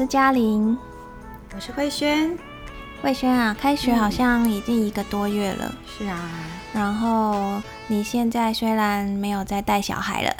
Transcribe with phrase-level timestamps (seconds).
[0.00, 0.78] 是嘉玲，
[1.54, 2.34] 我是慧轩。
[3.02, 5.74] 慧轩啊，开学好像已经一个多月了。
[5.86, 6.30] 是啊，
[6.72, 10.34] 然后你现在虽然没有在带小孩了，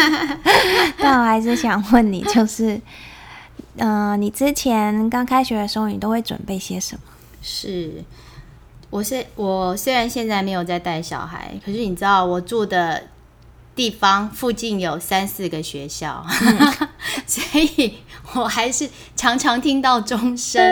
[0.96, 2.80] 但我还是想问你，就是，
[3.76, 7.02] 嗯，你之前刚开学的时候，你都会准备些什么？
[7.42, 8.02] 是，
[8.88, 13.02] 我是我虽然现在没有在带小孩，可是你知道我住的
[13.76, 16.24] 地方附近有三四个学校，
[17.26, 17.98] 所以
[18.34, 20.62] 我还是常常听到钟声。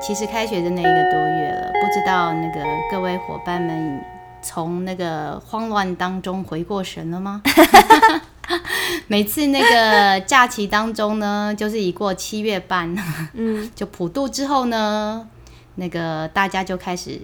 [0.00, 4.00] 其实开学的那一个多月了，不知道那个各位伙伴们
[4.40, 7.42] 从那个慌乱当中回过神了吗？
[9.08, 12.96] 每次那个假期当中呢，就是一过七月半，
[13.34, 15.28] 嗯，就普渡之后呢，
[15.74, 17.20] 那个大家就开始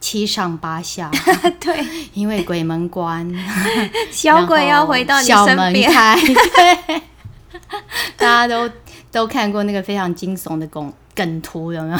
[0.00, 1.10] 七上八下，
[1.60, 3.30] 对，因为鬼门关，
[4.10, 7.02] 小鬼要回到你身边，对，
[8.16, 8.70] 大家都
[9.10, 10.92] 都看过那个非常惊悚的梗。
[11.16, 11.98] 梗图有没有？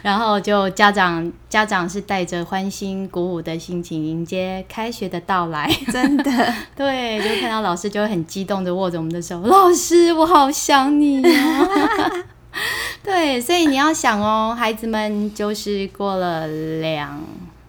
[0.00, 11.68] 然后就家长家长是带着欢欣鼓舞的心情迎接开学的到来，真的对，就看到老师就会很激动的握着我们的手，老师我好想你啊！
[13.02, 16.46] 对，所以你要想哦，孩子们就是过了
[16.80, 17.22] 两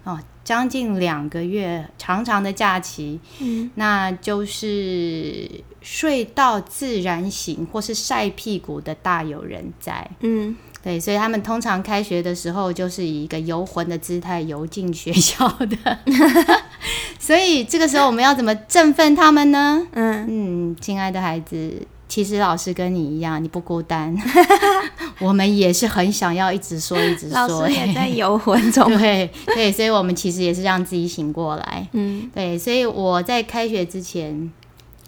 [0.04, 5.50] 哦将近两个月长长的假期，嗯，那就是
[5.82, 16.00] 睡到自然醒或是晒屁股的大有人在，嗯，对，所以他们通常开学的时候就是以一个游魂的姿态游进学校的，
[17.20, 19.86] 所以这个时候我们要怎么振奋他们呢？
[19.92, 21.86] 嗯嗯，亲爱的孩子。
[22.08, 24.16] 其实老师跟你一样，你不孤单，
[25.20, 27.48] 我们也是很想要一直说一直说。
[27.48, 28.88] 老师也在游魂中。
[28.98, 31.88] 对对，所以我们其实也是让自己醒过来。
[31.92, 34.52] 嗯，对，所以我在开学之前，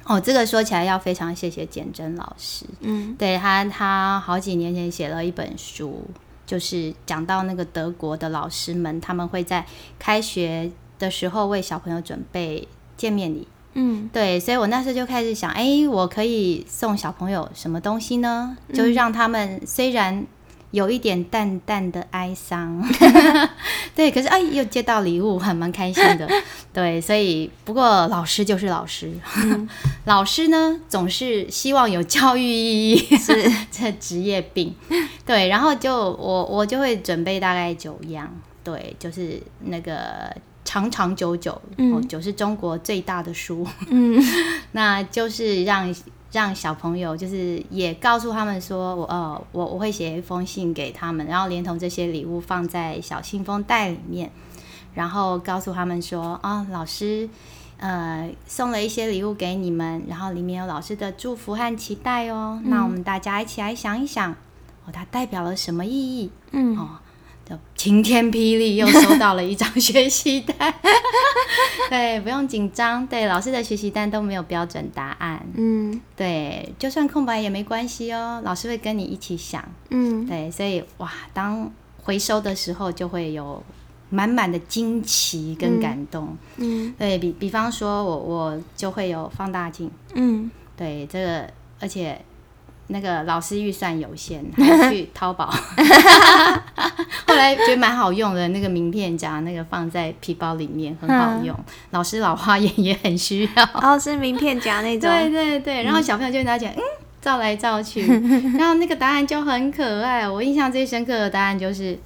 [0.04, 2.66] 哦，这个说起来要非常谢谢简真老师。
[2.82, 6.06] 嗯，对他，他好几年前写了一本书，
[6.46, 9.66] 就是讲到那个德国的老师们，他们会在
[9.98, 12.68] 开学的时候为小朋友准备
[12.98, 13.48] 见面礼。
[13.74, 18.57] 嗯，对，所以我那时候就开始想，哎，我可以送小朋友什么东西呢？
[18.74, 20.25] 就是让他们虽然
[20.72, 22.84] 有一点淡淡的哀伤，
[23.96, 26.28] 对，可是哎，又接到礼物，还蛮开心的。
[26.74, 29.13] 对，所以不过老师就是老师，
[30.06, 34.75] 老师呢总是希望有教育意义，是这职业病。
[35.25, 38.28] 对，然后就我我就会准备大概九样，
[38.63, 40.36] 对，就是那个。
[40.69, 44.22] 长长久久，哦，酒是中国最大的书，嗯，
[44.74, 45.91] 那就是让
[46.31, 54.30] 让小朋友，就是也告诉他们说，我呃，我我会写一封信给他们，然后连同这些礼物放在小信封袋里面，
[54.94, 57.28] 然后告诉他们说，啊，老师，
[57.78, 64.31] 呃，送了一些礼物给你们，然后里面有老师的祝福和期待哦，那我们大家一起来想一想，
[64.86, 66.30] 哦，它代表了什么意义？
[66.51, 67.00] 嗯，哦。
[67.76, 70.74] 晴天霹雳，又收到了一张学习单。
[71.90, 73.06] 对，不用紧张。
[73.08, 75.44] 对，老师的学习单都没有标准答案。
[75.56, 79.64] 嗯，对，就算空白也没关系哦，老师会跟你一起想。
[79.90, 81.72] 嗯，对，所以哇，当
[82.04, 83.64] 回收的时候就会有
[84.10, 86.38] 满满的惊奇跟感动。
[86.58, 89.90] 嗯，对比比方说，我我就会有放大镜。
[90.14, 91.50] 嗯，对，这个
[91.80, 92.20] 而且。
[92.90, 95.46] 那个老师预算有限， 还去淘宝。
[97.26, 101.56] 后来觉得蛮好用的，那个名片夹，那个放在皮包里面很好用。
[101.92, 103.70] 老师老花眼也很需要。
[103.74, 105.10] 然后是名片夹那种。
[105.10, 106.84] 对对对，然后小朋友就拿起来，嗯，
[107.22, 108.06] 照来照去，
[108.58, 110.28] 然后那个答案就很可爱。
[110.28, 111.98] 我印象最深刻的答案就是。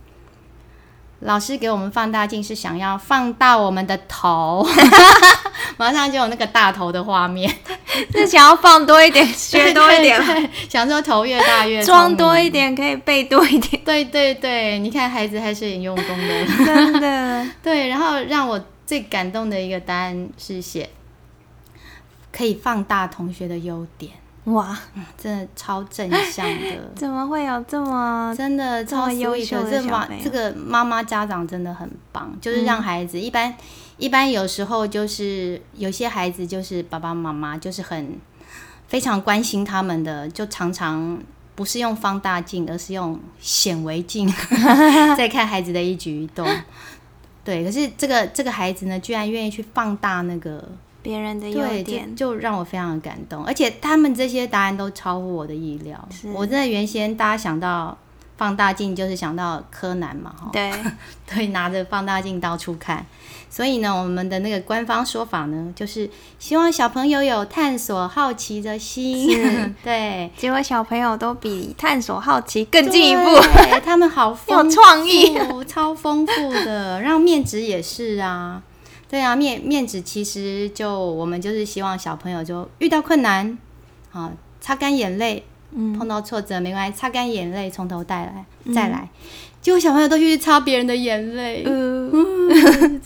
[1.26, 4.68] 老师给我们放大镜是想要放大我们的头，
[5.78, 7.53] 马上就有那个大头的画面，
[8.13, 10.22] 是想要放多一点， 学多一点，
[10.69, 13.81] 想说头越大越装多一点，可以背多一点。
[13.83, 17.48] 对对对，你看孩子还是很用功的，真的。
[17.62, 20.89] 对，然后让我最感动的一个答案是写
[22.31, 24.12] 可以放大同学的优点。
[24.45, 24.78] 哇，
[25.18, 26.92] 真的超正向的！
[26.95, 30.06] 怎么会有这么真的超优秀的妈？
[30.22, 33.56] 这个妈妈家长真的很棒，就是让孩子一般
[33.98, 38.19] 一般有时候就是有些孩子就是爸爸妈妈就是很
[38.90, 41.18] 非常关心他们的，就常常
[41.56, 44.28] 不是用放大镜，而是用显微镜
[45.18, 46.45] 在看孩子的一举一动。
[47.45, 50.68] 对，可是这个这个孩子呢，居然愿意去放大那个。
[51.04, 56.08] 别人的优点就让我非常的感动，而且他们这些答案都超乎我的意料。
[56.34, 57.96] 我真的原先大家想到
[58.38, 60.72] 放大镜就是想到柯南嘛，哈，对，
[61.30, 63.06] 对，拿着放大镜到处看。
[63.50, 66.10] 所以呢，我们的那个官方说法呢，就是
[66.40, 69.30] 希望小朋友有探索好奇的心。
[69.84, 73.22] 对，结果小朋友都比探索好奇更进一步，
[73.86, 77.00] 他们好 有创意，超丰富的。
[77.02, 78.60] 然后面纸也是啊，
[79.13, 83.56] 对啊，面面子其实就我们就是希望小朋友就遇到困难，
[84.12, 88.44] 啊，擦干眼泪，碰到挫折没关系，擦干眼泪，从头带来
[88.74, 89.07] 再来。
[89.62, 91.63] 结果小朋友都去擦别人的眼泪，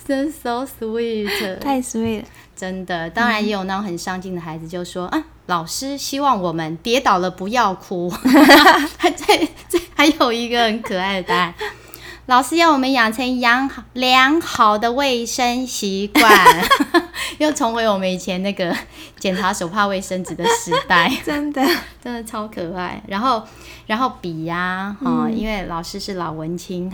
[0.06, 1.28] 真 so sweet，
[1.60, 2.26] 太 sweet 了，
[2.56, 3.10] 真的。
[3.10, 8.10] 当然也有那种很上进的孩子，就说啊，老师希望我们跌倒了不要哭。
[8.98, 11.54] 还在这还有一个很可爱的答案。
[12.28, 16.30] 老师要我们养成良好良好的卫生习惯，
[17.40, 18.76] 又重回我们以前那个
[19.20, 21.62] 检查手帕卫生纸的时代， 真的。
[22.04, 23.02] 真的超可爱。
[23.06, 23.44] 然后，
[23.86, 26.90] 然后笔呀，哈，因为老师是老文青，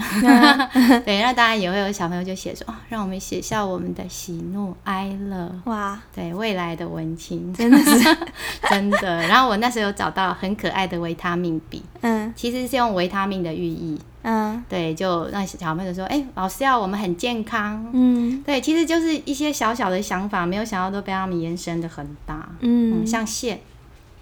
[1.06, 7.54] 对，那当然也会有小朋友就写说，哦，让我们写下我们的喜怒哀乐，哇，对，未来的文青。
[7.54, 8.18] 真的是。
[8.68, 9.18] 真的。
[9.28, 14.00] 然后我那时候有找到很可爱的维他命笔，嗯，其实是用维他命的寓意。
[14.26, 23.60] 嗯，对，就让小朋友说，哎，老师要我们很健康，嗯，对，其实就是一些小小的想法，没有想到都被他们延伸的很大，嗯，像线，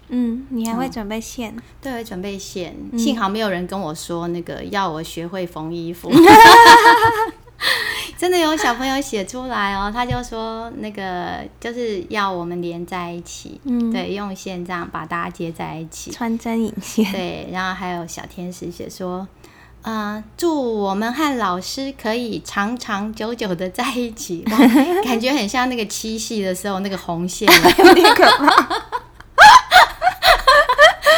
[0.08, 1.54] 嗯，你还会准备线？
[1.82, 6.10] 对，会准备线，幸好没有人跟我说那个要我学会缝衣服，
[8.16, 19.28] 真的有小朋友写出来哦，他就说那个就是要我们连在一起，嗯，对，用线这样把大家接在一起，穿针引线，对，然后还有小天使写说。
[19.84, 24.44] 嗯，祝我们和老师可以长长久久的在一起。
[25.04, 27.48] 感觉很像那个七夕的时候那个红线，
[27.78, 28.46] 有点可怕。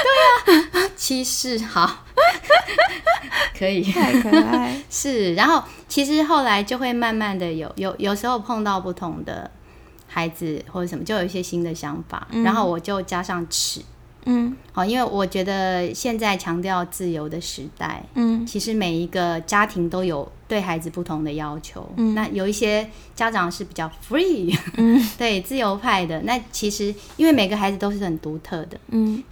[0.05, 2.05] 对呀，七夕好，
[3.59, 4.81] 可以，太可爱。
[4.91, 9.51] 是，然后其实后来就会慢慢的有有有时候碰到不同的
[10.09, 13.83] 孩子或者什么，就有一些新的想法，然后我就加上尺。
[14.27, 29.23] 嗯，好，因为我觉得现在强调自由的时代，嗯，其实每一个家庭都有对孩子不同的要求，嗯，那有一些家长是比较 free，嗯， 对，自由派的，那其实因为每个孩子都是很独特的，嗯，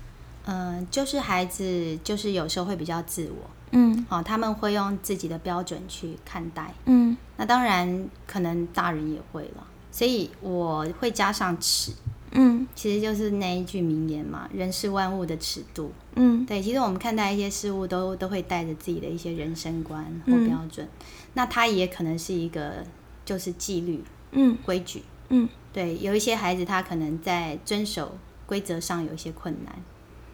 [0.46, 11.92] 嗯，就是孩子就是有时候会比较自我，嗯，好，他们会用自己的标准去看待，嗯，那当然可能大人也会了，所以我会加上尺。
[12.32, 20.88] 嗯，其实就是那一句名言嘛，“人是万物的尺度。”嗯，对，其实我们看待一些事物，都都会带着自己的一些人生观或标准。
[21.34, 22.84] 那它也可能是一个，
[23.25, 24.02] 就是纪律，
[24.32, 25.99] 嗯，规矩，嗯，对。
[25.99, 29.75] 有一些孩子他可能在遵守规则上有一些困难，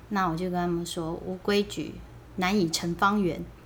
[0.08, 1.94] 那我就跟他们说：“无规矩
[2.36, 3.44] 难以成方圆。”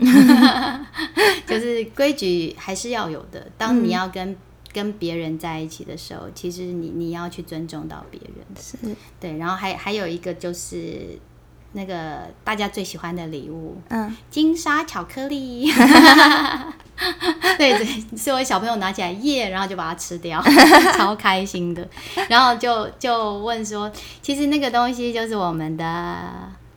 [1.46, 3.50] 就是规矩还是要有的。
[3.58, 4.34] 当你要跟
[4.72, 8.76] 跟别人在一起的时候，其实你你要去尊重到别人，是
[9.20, 9.36] 对。
[9.36, 11.19] 然后还还有一个就是
[11.72, 15.70] 那个大家最喜欢的礼物，嗯，金沙巧克力，
[17.58, 20.42] 对 对，是我小朋友拿起来耶，然后就把它吃掉，
[20.96, 21.86] 超开心的。
[22.28, 23.90] 然后就就问说，
[24.20, 26.30] 其实那个东西就是我们的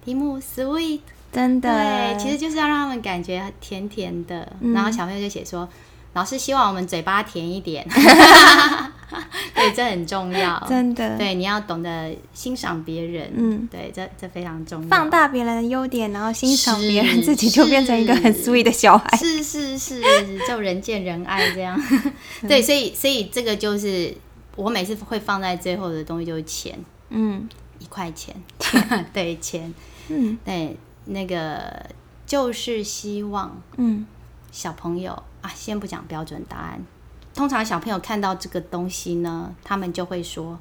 [0.03, 0.99] 题目，sweet，
[1.31, 4.51] 真的，对，其实就是要让他们感觉甜甜的。
[4.73, 5.67] 然后小朋友就写说。
[6.15, 7.85] 老师希望我们嘴巴甜一点，
[9.53, 11.17] 对，这很重要，真的。
[11.17, 14.87] 对，你要懂得欣赏别人，嗯，对，这这非常重要。
[14.87, 19.17] 放大别人的优点，然后欣赏别人，自己就变成一个很 sweet 的小孩。
[19.17, 20.01] 是是是，
[20.47, 21.77] 就人见人爱这样。
[22.47, 24.15] 对，所以所以这个就是
[24.55, 26.79] 我每次会放在最后的东西，就是钱，
[27.09, 27.45] 嗯，
[27.79, 28.33] 一块钱，
[29.11, 29.73] 对，钱，
[30.07, 31.85] 嗯，对，那个
[32.25, 34.05] 就是希望，嗯，
[34.53, 35.21] 小朋友。
[35.45, 36.83] 啊，先不讲标准答案。
[37.35, 40.57] 通常小朋友看到这个东西呢，他们就会说：“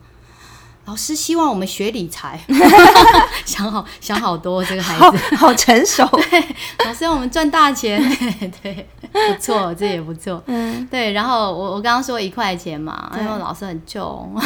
[0.85, 2.38] 老师希望我们学理财。
[3.47, 6.07] ”想好想好多，这个孩子好成熟。
[6.31, 6.41] 对，
[6.85, 7.99] 老师让我们赚大钱。
[8.62, 10.43] 对，不错，这也不错。
[10.47, 11.12] 嗯，对。
[11.12, 14.37] 然后我我刚刚说一块钱嘛，因为老师很穷，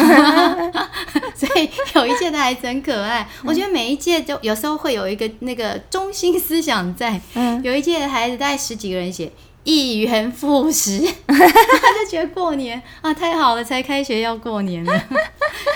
[1.34, 3.28] 所以有一届的孩子很可爱。
[3.42, 7.20] 我觉得每一届就有时候会有一个那个中心思想在。
[7.34, 9.32] 嗯，有一届的孩子大概十几个人写。
[9.68, 10.98] 一元复始，
[11.28, 14.98] 他就觉得过年啊太好了，才开学要过年了，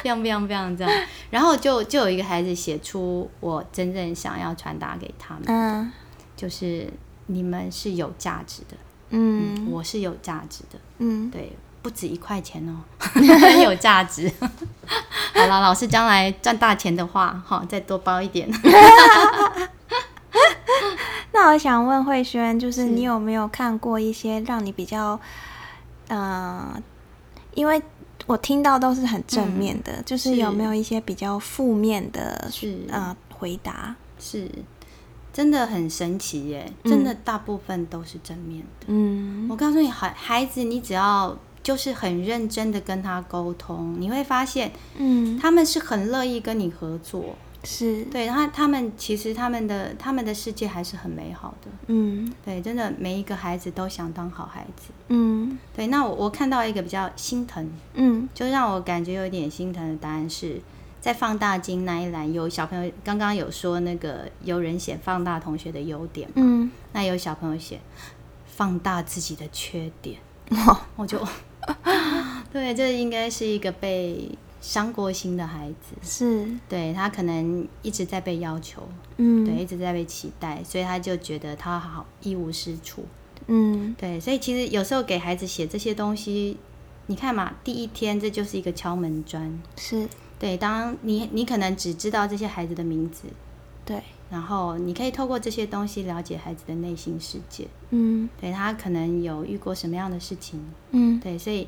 [0.03, 1.05] 非常非常非常这样。
[1.29, 5.93] 然后就就有一个孩子写出我真正想要传达给他们，嗯，
[6.35, 6.89] 就是
[7.27, 8.77] 你们是有价值的，
[9.11, 14.33] 嗯，我是有价值的，嗯，对，不止一块钱哦，很 有价值。
[15.35, 18.51] 好了，老师将来赚大钱的话，哈，再多包一点。
[21.43, 25.19] 那我想问慧轩，就是你有没有看过一些让你比较，
[26.07, 26.81] 呃，
[27.55, 27.83] 因为
[28.27, 33.93] 我听到都是很正面的，就是有没有一些比较负面的，是呃回答？
[34.21, 34.49] 是，
[35.33, 36.73] 真的很神奇耶！
[36.85, 38.87] 真的大部分都是正面的。
[38.87, 47.35] 嗯，我告诉你，孩孩子，你只要就是很认真的跟他沟通，你会发现，嗯，他们是很乐意跟你合作。
[47.65, 48.05] 是。
[48.07, 55.87] 对，他他们其实他们的他们的世界还是很美好的，嗯，对，真的每一个孩子都想当好孩子，嗯，对。
[55.87, 60.61] 那我我看到一个比较心疼，嗯，就让我感觉有点心疼的答案是
[61.01, 67.81] 在放大镜那一栏有小朋友刚刚有说那个有人写放大同学的优点，嗯，那有小朋友写
[68.47, 70.19] 放大自己的缺点，
[70.97, 71.19] 我就
[72.53, 74.29] 对，这应该是一个被。
[74.63, 75.97] 伤过心的孩子。
[76.01, 76.49] 是。
[76.69, 78.89] 对他可能一直在被要求，
[79.19, 83.05] 嗯，对，一直在被期待，所以他就觉得他好一无是处，
[83.49, 86.57] 嗯，对，所以其实有时候给孩子写这些东西，
[87.09, 90.09] 你看嘛，第一天这就是一个敲门砖，是。
[90.39, 93.25] 对，当你你可能只知道这些孩子的名字，
[93.85, 94.01] 对，
[94.31, 101.67] 然后你可以透过这些东西了解孩子的内心世界，嗯，对他可能有遇过什么样的事情，嗯，对，所以。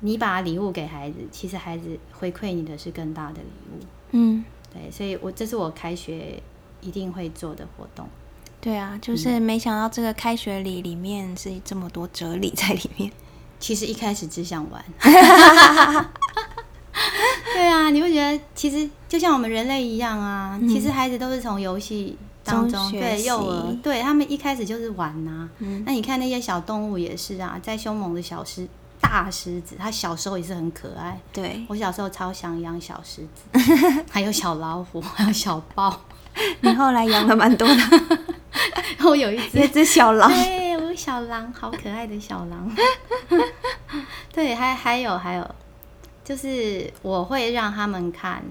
[0.00, 3.84] 你把礼物给孩子，其实孩子回馈你的是更大的礼物。
[4.12, 6.42] 嗯，对，所以我这是我开学
[6.80, 8.08] 一定会做的活动。
[8.60, 13.10] 对啊，就是没想到这个开学礼里面是这么多哲理在里面。
[13.58, 14.84] 其实一开始只想玩。
[17.52, 25.48] 对啊，你会觉得其实就像我们人类一样啊，其实孩子都是从游戏当中对幼儿，对他们一开始就是玩呐。
[25.84, 28.66] 那你看那些小动物也是啊，在凶猛的小狮。
[29.00, 31.20] 大狮子，它小时候也是很可爱。
[31.32, 33.60] 对我小时候超想养小狮子，
[34.10, 36.00] 还有小老虎， 还有小豹。
[36.60, 38.18] 你后来养了蛮多的。
[39.04, 40.30] 我有一只，一只小狼。
[40.30, 42.70] 对，我有小狼，好可爱的小狼。
[44.32, 45.54] 对，还还有还有，
[46.22, 48.44] 就是我会让他们看，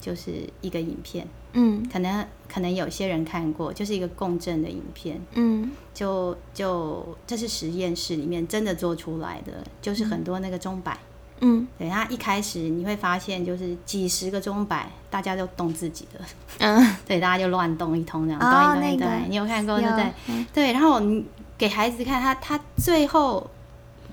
[0.00, 1.28] 就是一个影片。
[1.58, 5.18] 嗯，可能可能有些人看过，就是一个共振的影片。
[5.32, 10.98] 嗯，就就这是实验室里面真的做出来的，就是很多那个钟摆。
[11.40, 16.20] 嗯，对，它一开始你会发现，就是几十个钟摆，大家都动自己的。
[16.58, 19.30] 嗯， 对，大家就乱动一通这样，动一动一动。
[19.30, 20.46] 你有看过对不对？
[20.52, 21.24] 对，然后你
[21.56, 23.50] 给孩子看，他他最后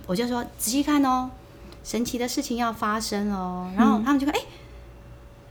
[0.08, 1.30] 我就说仔细看哦，
[1.84, 4.40] 神奇的事情要发生哦，然后他们就说哎。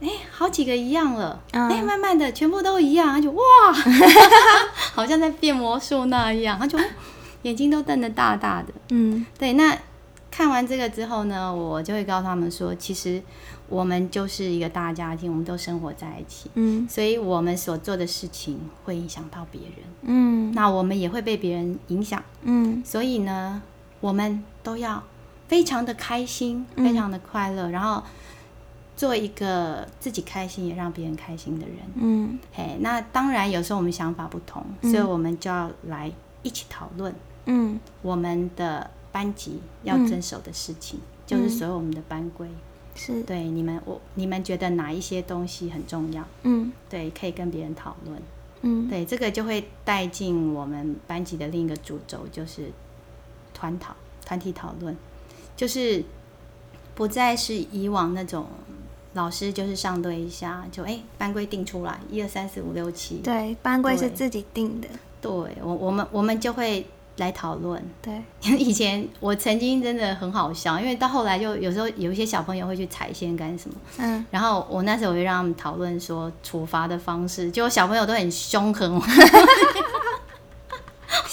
[0.03, 3.43] 哎，好几个一样了，哎，慢慢的全部都一样，他就哇，
[4.93, 6.77] 好像在变魔术那样，他就
[7.43, 8.73] 眼睛都瞪得大大的。
[8.91, 9.53] 嗯，对。
[9.53, 9.79] 那
[10.29, 13.23] 看完这个之后呢，我就会告诉他们说，其实
[13.69, 16.51] 我们就是一个大家庭，我们都生活在一起。
[16.55, 19.71] 嗯，所以我们所做的事情会影响到别人。
[20.03, 22.21] 嗯，那我们也会被别人影响。
[22.43, 23.63] 嗯，所以呢，
[24.01, 25.01] 我们都要
[25.47, 28.03] 非常的开心，非常的快乐，然后。
[28.95, 37.13] 做一个自己开心也让别人开心的人，嗯，嘿，那当然有时候我们想法不同，所以我们就要来一起讨论，
[37.47, 42.47] 嗯，我们的班级要遵守的事情，就是所有我们的班规，
[42.95, 43.23] 是。
[43.23, 48.23] 对你们我你们觉得哪一些东西很重要，嗯，对，可以跟别人讨论，
[48.61, 52.71] 嗯，对，这个就会带进我们班级的另一个主轴，就是
[53.55, 54.95] 团讨团体讨论，
[55.57, 56.05] 就是
[56.95, 58.47] 不再是以往那种。
[59.15, 63.17] 老师就是上对一下，就哎班规定出来，一二三四五六七。
[63.17, 64.89] 对，班规是自己定的。
[65.21, 66.87] 对，我我们我们就会
[67.19, 67.83] 来讨论。
[68.01, 68.23] 对，
[68.57, 79.01] 以前我曾经真的很好笑，因为到后来就有时候有一些小朋友会去踩线干什么，嗯，然后我那时候我就让他们讨论说处罚的方式，就小朋友都很凶狠。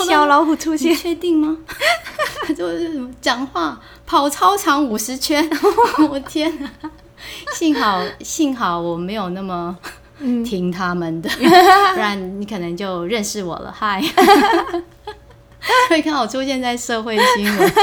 [0.08, 1.58] 小老虎出现，确定吗？
[2.58, 5.48] 就是什么讲话跑操场五十圈，
[6.10, 6.72] 我天哪！
[7.60, 9.78] 幸好幸好我没有那么
[10.46, 11.30] 听他们的，
[11.94, 13.70] 不然你可能就认识我了。
[13.70, 14.02] 嗨，
[15.90, 17.74] 会看我出现在社会新闻。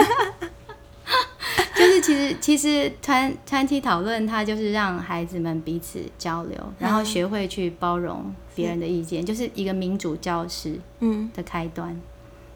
[1.76, 11.94] 就是其实其实团团体讨论，它就是让孩子们彼此交流，然后学会去包容别人的意见，就是一个民主教师嗯的开端。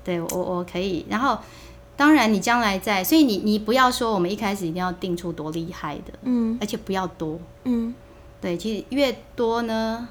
[0.02, 1.38] 对我我可以，然后。
[2.00, 7.94] 当然，你将来在，所以你你不要说我们一开始一定要定出多厉害的，嗯，而且不要多，嗯，
[8.40, 10.08] 对，其实越多呢，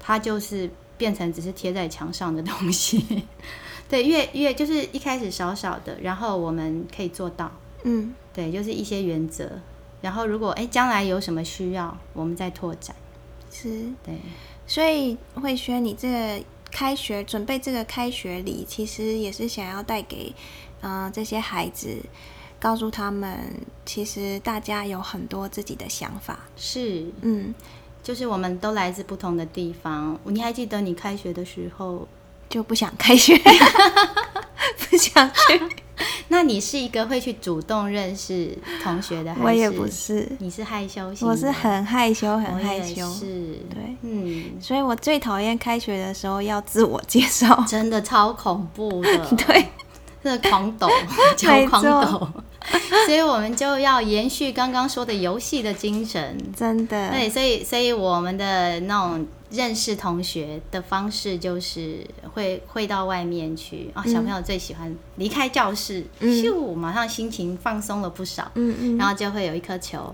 [0.00, 3.24] 它就是变成只是贴在墙上的东西，
[3.88, 7.52] 对，越越就是一开始少少的，然后我们可以做到，
[7.84, 9.48] 嗯，对，就是一些原则，
[10.00, 12.96] 然后如果哎将来有什么需要，我们再拓展，
[13.48, 13.68] 是，
[14.04, 14.16] 对，
[14.66, 16.44] 所以慧轩，你这个。
[16.68, 20.34] 开学准备这个开学礼，其实也是想要带给
[20.82, 21.96] 嗯这些孩子，
[22.58, 23.38] 告诉他们，
[23.84, 26.38] 其实大家有很多自己的想法。
[26.56, 27.54] 是，嗯，
[28.02, 30.18] 就是我们都来自不同的地方。
[30.24, 32.06] 你还记得你开学的时候
[32.48, 33.36] 就不想开学，
[34.90, 35.60] 不想去。
[36.28, 40.28] 那你是一个会去主动认识同学的，我也不是。
[40.38, 43.08] 你是害羞型，我是很害羞，很害羞。
[43.14, 43.26] 是，
[43.70, 44.44] 对，嗯。
[44.60, 49.26] 所以我最讨厌开学的时候要自我介绍，真的超恐怖的。
[49.46, 49.66] 对，
[50.26, 50.88] 这狂抖，
[51.38, 52.28] 超狂抖。
[53.06, 57.10] 所以我们就要延续刚刚说的游戏的精神，真的。
[57.10, 59.26] 对，所以，所以我们的那种。
[59.48, 62.04] 认识同学的方式就是
[62.34, 70.12] 会会到外面去啊，小朋友最喜欢离开教室，咻，马上心情放松了不少，嗯嗯，然后就会有一颗球，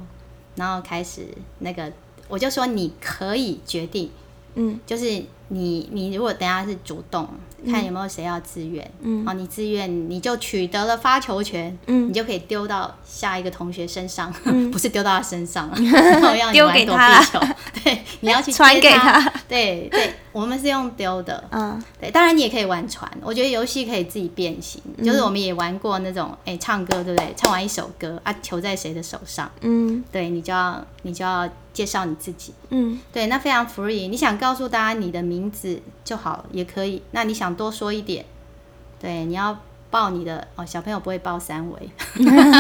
[0.54, 1.26] 然后开始
[1.60, 1.90] 那个，
[2.28, 4.10] 我就说你可以决定，
[4.54, 5.04] 嗯，就是
[5.48, 7.28] 你你如果等下是主动。
[7.64, 14.32] 看有没有谁要自愿，嗯，好，你自愿你就取得了发球权，嗯，你就可以丢到下一个同学身上，
[14.72, 15.70] 不是丢到他身上，
[16.52, 17.24] 丢给他，
[17.84, 27.32] 对，你要去传给他，对对，我们是用丢的，嗯，对，当然你也可以玩传，我觉得游戏可以自己变形，就是我们也玩过那种，哎，唱歌对不对？
[27.36, 31.48] 唱完一首歌啊，球在谁的手上，嗯，对你就要你就要。
[31.72, 34.08] 介绍你自己，嗯，对，那非常 free。
[34.08, 37.02] 你想告诉大家你的名字就好，也可以。
[37.12, 38.24] 那你想多说一点，
[39.00, 39.58] 对，你要
[39.90, 41.90] 报你的哦，小朋友不会报三围，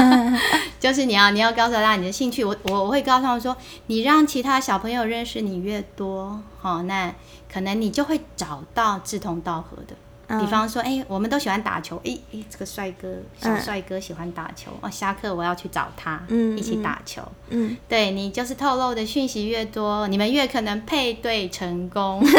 [0.80, 2.44] 就是你要你要告诉大家你的兴趣。
[2.44, 7.14] 我我我会告诉他们说，你让其他小朋友认识你越多，好，那
[7.52, 9.94] 可能你就会找到志同道合的。
[10.40, 13.08] 比方说，哎，我们都喜欢打球，哎哎，这个帅哥
[13.38, 22.22] 小帅哥喜欢打球哦，下课我要去找他，嗯，一起打球，嗯，对你就是透露的讯息越多，你们越可能配对成功。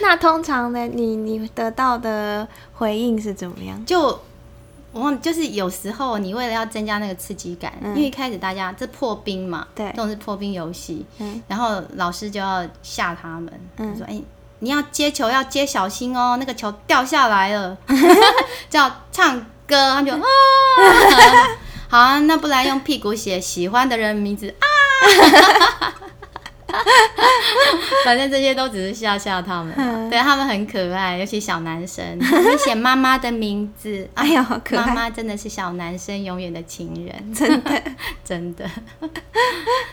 [0.00, 3.84] 那通常呢，你你得到的回应是怎么样？
[3.86, 4.20] 就。
[4.94, 14.22] 我就是有时候你为了要增加那个刺激感，因为一开始大家这破冰嘛，对，这种是破冰游戏，嗯，然后老师就要吓他们，嗯，说哎，
[14.60, 17.76] 你要接球要接小心哦，那个球掉下来了，
[18.70, 20.20] 叫唱歌，他就 啊，
[21.88, 24.64] 好啊，那不然用屁股写喜欢的人名字啊。
[28.04, 32.04] 反正这些都只是笑笑他们，对他们很可爱，尤其小男生。
[32.20, 34.86] 会写妈妈的名字， 哎呀，好可爱！
[34.86, 37.82] 妈妈真的是小男生永远的情人， 真的。
[38.24, 38.68] 真的。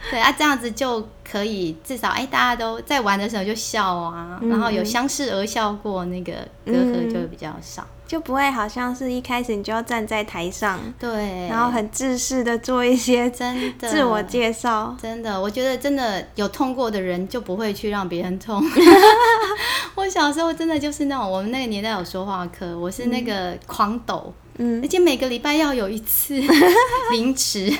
[0.09, 6.33] 对啊，这样子就可以至少哎，大家都在玩的时候就笑啊，然后有相视而笑过，那个
[6.65, 7.85] 隔阂就会比较少。
[8.11, 14.93] 就不会好像是一开始你就要站在台上，对，然后很自视的做一些真的自我介绍。
[15.01, 18.61] 真的，我觉得真的有痛过的人就不会去让别人痛。
[19.95, 26.35] 我小时候真的就是那种，我们那个年代有说话课，我是那个狂抖，嗯，而且每个礼拜要有一次
[27.13, 27.73] 凌迟。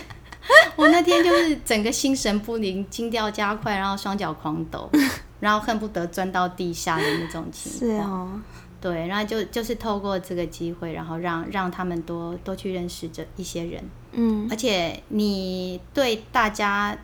[0.78, 4.90] 我那天就是整个心神不宁，心跳加快，然后双脚狂抖，
[5.42, 8.42] 然后恨不得钻到地下的那种情况。
[8.82, 16.98] 对，然后就就是透过这个机会，然后让让他们多多去认识这一些人，嗯，而且你对大家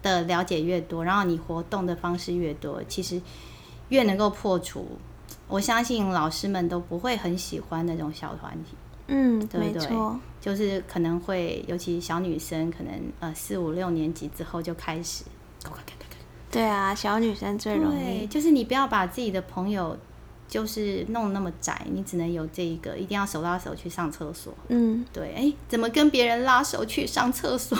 [0.00, 3.20] 的了解越多，然后你活动的方式越多，其实
[3.88, 4.86] 越能够破除。
[5.48, 8.76] 我相信老师们都不会很喜欢那种小团体，
[9.08, 15.24] 嗯，没错，就是可能会，尤其小女生，可能呃四五六年级之后就开始，
[16.52, 19.98] 对啊，小女生最容易，就是你不要把自己的朋友。
[20.54, 24.54] 就是弄那么窄，你只能有这一个，一定要手拉手去上厕所。
[24.68, 27.76] 嗯，对，哎，怎么跟别人拉手去上厕所？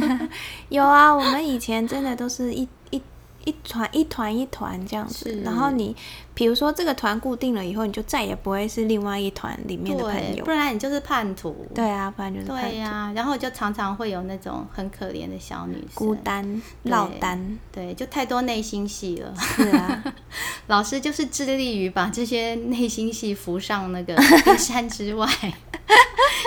[0.70, 3.02] 有啊，我们以前真的都是一一。
[3.46, 5.96] 一团一团一团这样子，然后你
[6.34, 11.64] 比如说这个团固定了以后，你就再也不会是另外一团里面的朋友，不然你就是叛徒。
[11.74, 13.12] 对啊，不然就是对呀。
[13.14, 19.32] 然后就常常会有那种很可怜的小女生，孤单、落单，对，就太多内心戏了。
[19.38, 20.04] 是啊，
[20.66, 25.26] 老师就是致力于把这些内心戏浮上那个 冰山之外，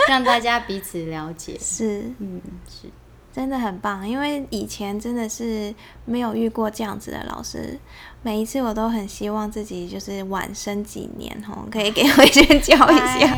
[0.09, 1.57] 让大家彼此了解。
[1.59, 2.89] 是，嗯，是。
[3.31, 5.73] 真的很棒，因为以前真的是
[6.05, 7.77] 没有遇过这样子的老师。
[8.21, 13.37] 每一次我都很希望自己就是晚生几年哦，可以给慧娟教一下。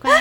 [0.00, 0.12] 乖，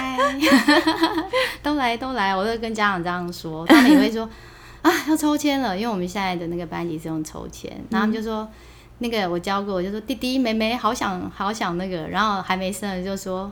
[1.61, 4.27] 都来都来，我都跟家长这样说，他们也会说
[4.81, 8.49] 啊，要抽签了，因为我们现在的那个班级是用抽签，然后他们就说
[8.97, 13.51] 那个我教过，我就说弟弟妹妹好想好想那个，然后还没生就说，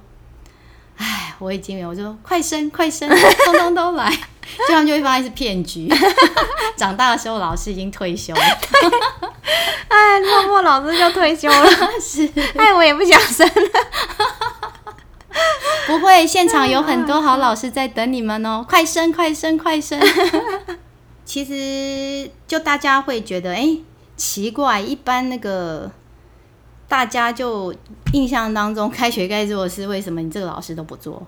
[0.97, 4.11] 哎，我已经有，我就说快生快生，通通都来。
[4.67, 5.87] 这样就会发现是骗局。
[6.75, 8.41] 长大的时候，老师已经退休了。
[9.87, 11.69] 哎，默默老师就退休了，
[12.01, 13.53] 是，哎，我也不想生了。
[15.87, 19.99] 不会，现场有很多好老师在等你们哦，快生，快生，快生。
[21.23, 23.77] 其实就大家会觉得，哎，
[24.17, 25.91] 奇怪，一般那个
[26.87, 27.73] 大家就
[28.13, 31.25] 印象当中，开学该做的事，为什么你这个老师都不做？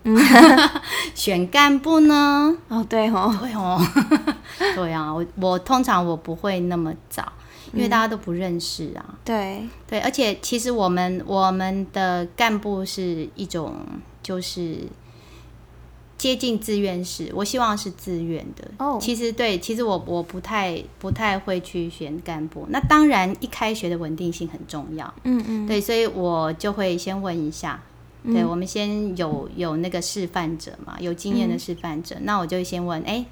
[1.15, 2.55] 选干部呢？
[2.67, 3.79] 哦，对哦，对哦，
[4.75, 7.31] 对啊，我我通常我不会那么早。
[7.73, 13.75] 因为大家都不认识啊，对对，而且其实我们我们的干部是一种
[14.23, 14.77] 就是
[16.17, 18.97] 接近自愿式，我希望是自愿的哦。
[18.99, 22.65] 其实对，其实我我不太不太会去选干部。
[22.69, 27.81] 那当然，一开学的稳定性很重要，嗯嗯，对，所以我就会先问一下，
[28.25, 33.25] 对我们先有有那个示范者嘛，有经验的示范者，那我就先问，哎，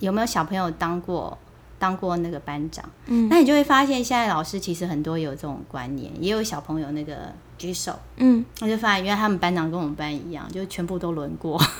[0.00, 1.36] 有没有小朋友当过？
[1.78, 11.62] 当过那个班长，嗯，那你就会发现，现在老师其实很多有这种观念，也有小朋友那个举手，嗯，我就发现，原来他们班长跟我们班一样，就全部都轮过。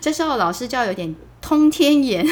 [0.00, 2.26] 这时候老师就要有点通天眼，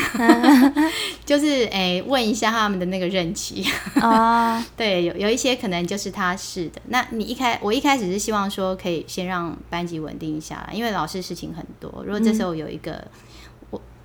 [1.26, 3.62] 就是哎问一下他们的那个任期
[4.00, 6.80] 啊， 对，有有一些可能就是他是的。
[6.88, 13.06] 那你一开，我一开始是希望说可以先让班级稳定一下来，因为老师事情很多，如果这时候有一个。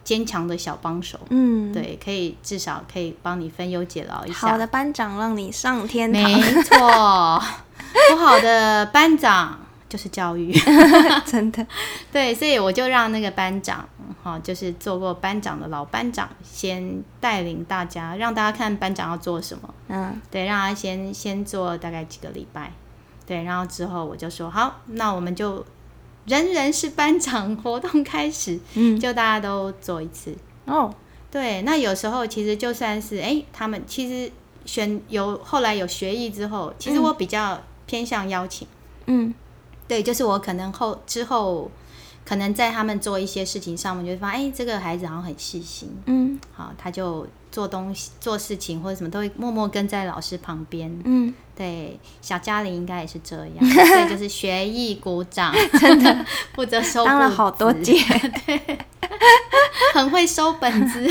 [0.09, 4.47] 坚强的小帮手，嗯，对，可以至少可以帮你分忧解劳一下。
[4.47, 7.39] 好的班长让你上天堂，没错。
[8.09, 10.51] 不好的班长就是教育，
[11.27, 11.63] 真的。
[12.11, 13.87] 对，所以我就让那个班长，
[14.23, 19.71] 哈，就是做过班长的老班长，先带领大家，让大家看班长要做什么。
[19.89, 22.73] 嗯，对，让他先先做大概几个礼拜，
[23.27, 25.63] 对，然后之后我就说好，那我们就。
[26.29, 30.33] 人人是班长活动开始，嗯，就大家都做一次。
[30.65, 30.93] 哦。
[31.31, 34.31] 对，那有时候其实就算是哎，他们其实
[34.65, 38.67] 选有后来有学艺之后，其实我比较偏向邀请，
[39.05, 39.31] 嗯，
[39.87, 41.69] 对，就是我可能后之后
[42.25, 47.27] 可能在他们做一些事情上面，就会发现哎，这个孩子好像很细心，嗯，好，他就。
[47.51, 50.91] 做东西、做事情或者什么，都会默默跟在老师旁边。
[51.03, 57.93] 嗯，对，小嘉玲应该也是这样， 所以就是学艺鼓掌，真的 负责收当了好多届，
[58.45, 58.77] 对，
[59.93, 61.09] 很会收本子，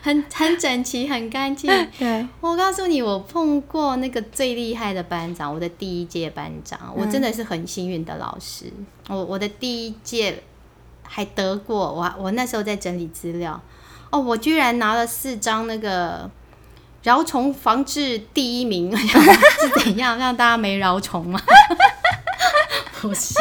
[0.00, 1.70] 很很整齐，很干净。
[1.98, 8.72] 对，我告诉你，我碰过那个最厉害的班长，我的第一届班长，我真的是很幸运的老师。
[9.08, 10.42] 我我的第一届
[11.02, 13.60] 还得过，我我那时候在整理资料。
[14.10, 16.28] 哦，我居然拿了四张那个
[17.02, 21.40] 饶虫防治第一名， 是怎样让大家没饶虫吗？
[23.00, 23.34] 不是，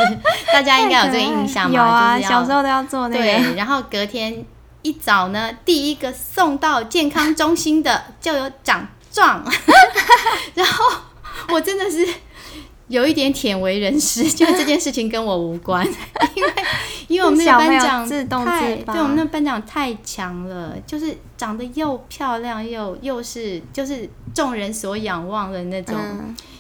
[0.54, 1.76] 大家应该有这个印象吧？
[1.76, 3.24] 有啊，小时候都要做那个。
[3.24, 4.46] 对，然后隔天
[4.84, 9.44] 一早呢，第一个送到健康中心的就有长壮，
[10.54, 10.86] 然后
[11.50, 12.08] 我真的是。
[12.90, 15.88] 有一点舔为人师， 就这件事情跟我无关，
[16.36, 16.54] 因为
[17.08, 18.10] 因为我们那个班长
[18.46, 25.96] 太，对我们那班长太强了，就是长得又漂亮又又是就是众人所仰望的那种，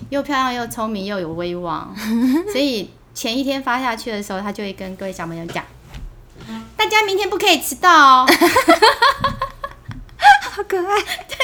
[0.10, 1.94] 又漂亮又聪明又有威望，
[2.54, 5.66] 所以前一天发下去的时候，他就会跟各位小朋友讲，
[6.78, 8.28] 大家明天不可以迟到哦，
[10.52, 11.38] 好可爱，对。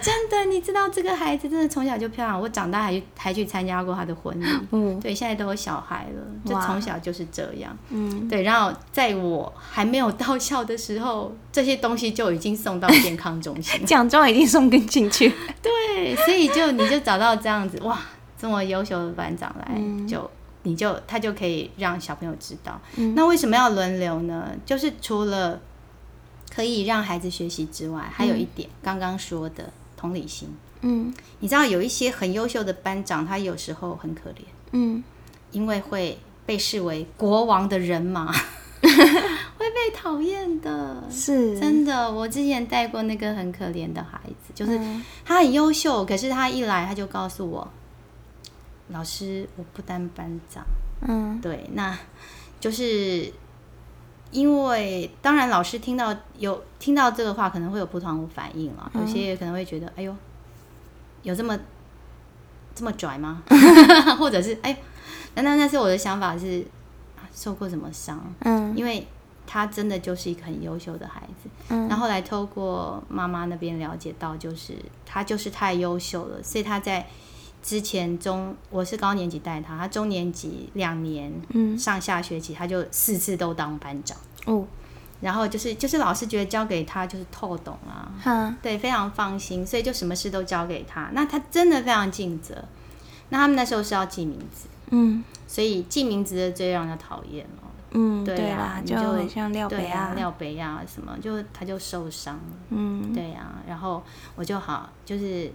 [0.00, 2.40] 真的，你知道这个孩子真的从小就漂亮。
[2.40, 4.44] 我长大还还去参加过他的婚礼。
[4.72, 7.76] 嗯，对，现在都有小孩了，就从小就是这样。
[7.90, 8.42] 嗯，对。
[8.42, 15.32] 然后在我还没有到校的时候，这些东西就已经送到健康中心， 奖状已经送跟进去。
[15.62, 18.00] 对，所以就你就找到这样子哇，
[18.38, 20.28] 这么优秀的班长来，就
[20.62, 22.80] 你就他就可以让小朋友知道。
[23.14, 24.48] 那为什么要轮流呢？
[24.64, 25.60] 就是除了。
[26.54, 30.54] 可以让孩子学习之外，还有一点刚刚说的同理心。
[30.82, 34.42] 嗯，你知道有一些很优秀的班长，他有时候很可怜。
[34.72, 35.02] 嗯，
[35.50, 38.30] 因为会被视为国王的人马，
[38.82, 41.04] 会被讨厌的。
[41.10, 44.78] 是真的，我之前带过那个很可怜的孩子，就是
[45.24, 47.66] 他很优秀，可是他一来他就告诉我，
[48.88, 50.62] 老师我不当班长。
[51.08, 51.98] 嗯，对，那
[52.60, 53.32] 就是。
[54.32, 58.90] 因为当然，老师听到有听到这个话，可能会有不同的反应了。
[58.94, 60.16] 有些可能会觉得：“哎呦，
[61.22, 61.56] 有这么
[62.74, 63.42] 这么拽吗？”
[64.18, 64.76] 或者是：“哎，
[65.34, 66.66] 那那那是我的想法是
[67.32, 69.06] 受过什么伤？”嗯，因为
[69.46, 71.50] 他真的就是一个很优秀的孩子。
[71.68, 77.06] 嗯，然后来透过妈妈那边了解到，就是他就是太优秀了，所以他在
[77.62, 84.18] 之前中我是高年级带他，他中年级两年，嗯，上下学期他就四次都当班长。
[84.46, 84.66] 哦，
[85.20, 88.10] 然后就是就是老师觉得交给他就是透懂啊，
[88.60, 91.08] 对，非常放心，所以就什么事都交给他。
[91.12, 92.64] 那他真的非常尽责。
[93.28, 97.62] 那他们那时候是要记名字，嗯，所以记名字的最让人讨厌了。
[97.94, 102.42] 嗯，对啊，就很像廖北啊，廖北啊什么，就他就受伤了。
[102.70, 104.02] 嗯，对啊，然后
[104.34, 105.52] 我就好，就是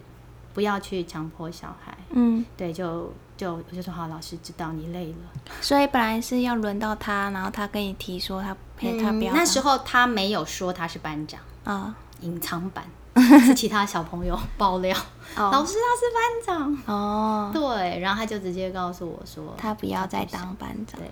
[0.58, 1.96] 不要去强迫小孩。
[2.10, 5.52] 嗯，对，就就我就说好，老师知道你累了。
[5.62, 9.32] 所以本来是要轮到他，然后他跟你提说他陪他不要。
[9.36, 12.84] 那时候他没有说他是班长啊，隐藏版
[13.46, 14.98] 是其他小朋友爆料，
[15.36, 17.52] 老师他是班长哦。
[17.54, 21.00] 对，然后他就直接告诉我说，他不要再当班长。
[21.00, 21.08] 对。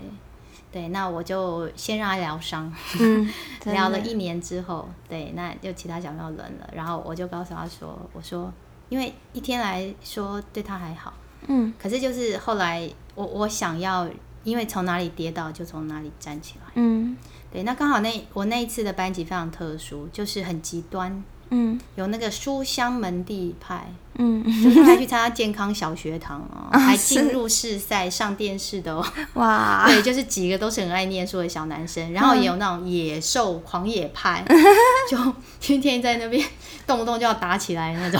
[0.71, 3.31] 对，那我就先让他疗伤，嗯，
[3.63, 8.51] 疗了一年之后，对，那就其他小朋友轮了，然后我就告诉他说，我说，
[8.89, 11.13] 因为一天来说对他还好，
[11.47, 14.07] 嗯，可是就是后来我我想要，
[14.43, 17.17] 因为从哪里跌倒就从哪里站起来，嗯，
[17.51, 21.23] 对，那刚好那我那一次的班级非常特殊，就是很极端。
[21.49, 29.05] 嗯，有那个书香门第派，嗯，就是还去参加健康小学堂哦， 还进入试赛上电视的哦，
[29.35, 34.43] 哇， 对，就是几个都是很爱念书的小男生，然后也有那种野兽狂野派，
[35.09, 35.17] 就
[35.59, 36.45] 天天在那边
[36.87, 38.19] 动不动就要打起来那种，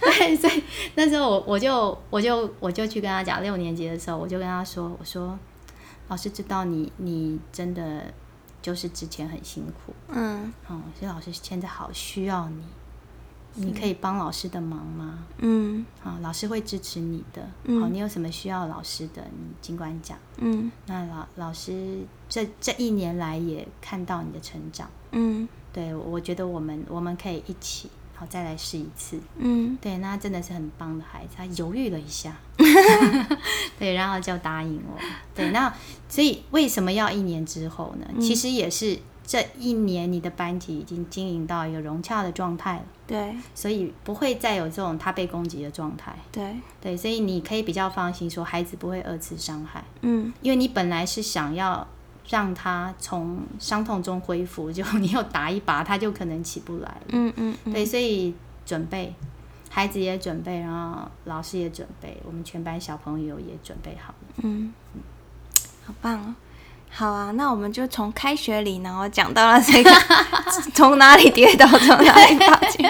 [0.00, 0.62] 对，所以
[0.96, 5.38] 那时候我我就我就我就去跟他讲，六年级的时候我就跟他说，我说
[6.08, 8.12] 老师知道你你真的。
[8.68, 12.62] 就是之前很辛苦，嗯，哦，所以老师现在好需要你，
[13.54, 15.24] 你可以帮老师的忙吗？
[15.38, 17.40] 嗯，好，老师会支持你的。
[17.80, 20.18] 好，你有什么需要老师的，你尽管讲。
[20.36, 24.90] 嗯，那老老师这这一年来也看到你的成长。
[25.12, 27.88] 嗯，对，我觉得我们我们可以一起。
[28.14, 29.18] 好，再来试一次。
[29.38, 31.36] 嗯，对，那真的是很棒的孩子。
[31.38, 32.36] 他犹豫了一下，
[33.78, 34.98] 对，然后就答应我。
[35.34, 35.72] 对，那
[36.08, 38.06] 所以为什么要一年之后呢？
[38.20, 42.84] 其实也是这一年你的班级已经经营到一个融洽的状态了。
[43.06, 46.14] 对，所以不会再有这种他被攻击的状态。
[46.30, 49.82] 对，对，所以你可以比较放心说孩子不会二次伤害。
[50.02, 51.86] 嗯，因为你本来是想要。
[52.30, 57.06] 让他从伤痛中恢复，就你又打一把，他就可能起不来了。
[57.08, 58.34] 嗯嗯，对，所以
[58.66, 59.14] 准备，
[59.68, 64.34] 孩子也准备，然后老师也准备，我们全班小朋友也准备好了。
[64.42, 65.00] 嗯嗯，
[65.86, 66.34] 好棒哦！
[66.90, 69.90] 好啊，那我们就从开学里，然后讲到了这个，
[70.74, 72.82] 从哪里跌倒，从哪里爬起，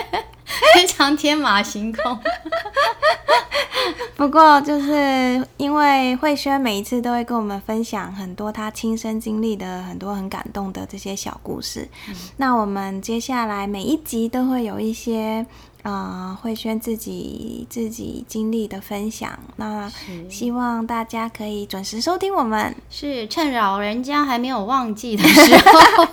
[0.74, 2.18] 非常天马行空。
[4.16, 11.88] 不过，就是因为慧轩每一次都会跟我们分享很多他亲身经历的很多很感动的这些小故事。
[12.36, 15.46] 那我们接下来每一集都会有一些
[15.90, 19.38] 啊慧轩自己自己经历的分享。
[19.56, 19.90] 那
[20.28, 25.56] 希望大家可以准时收听我们，是趁老人家还没有忘记的时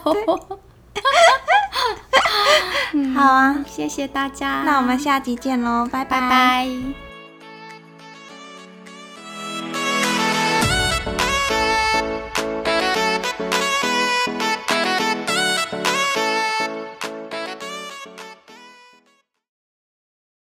[0.03, 0.15] 候。
[3.13, 4.63] 好啊，谢谢大家。
[4.65, 7.04] 那我们下集见喽，拜拜拜。